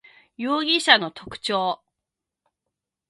[0.35, 1.83] 容疑者の特徴